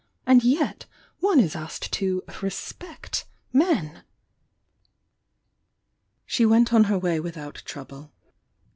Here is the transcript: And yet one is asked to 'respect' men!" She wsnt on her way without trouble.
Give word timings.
And 0.25 0.43
yet 0.43 0.87
one 1.19 1.39
is 1.39 1.55
asked 1.55 1.93
to 1.93 2.23
'respect' 2.41 3.27
men!" 3.53 4.01
She 6.25 6.43
wsnt 6.43 6.73
on 6.73 6.85
her 6.85 6.97
way 6.97 7.19
without 7.19 7.61
trouble. 7.65 8.11